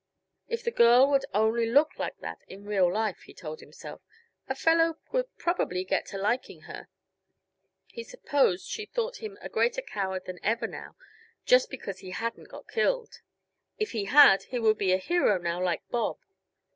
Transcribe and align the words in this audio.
If 0.47 0.63
the 0.63 0.71
girl 0.71 1.07
would 1.11 1.25
only 1.31 1.67
look 1.67 1.99
like 1.99 2.17
that 2.21 2.39
in 2.47 2.65
real 2.65 2.91
life, 2.91 3.21
he 3.21 3.35
told 3.35 3.59
himself, 3.59 4.01
a 4.49 4.55
fellow 4.55 4.97
would 5.11 5.27
probably 5.37 5.83
get 5.83 6.07
to 6.07 6.17
liking 6.17 6.61
her. 6.61 6.87
He 7.85 8.03
supposed 8.03 8.65
she 8.65 8.87
thought 8.87 9.17
him 9.21 9.37
a 9.41 9.47
greater 9.49 9.83
coward 9.83 10.25
than 10.25 10.39
ever 10.41 10.65
now, 10.65 10.95
just 11.45 11.69
because 11.69 11.99
he 11.99 12.09
hadn't 12.09 12.49
got 12.49 12.67
killed. 12.67 13.21
If 13.77 13.91
he 13.91 14.05
had, 14.05 14.41
he 14.41 14.57
would 14.57 14.79
be 14.79 14.91
a 14.91 14.97
hero 14.97 15.37
now, 15.37 15.61
like 15.63 15.87
Bob. 15.91 16.17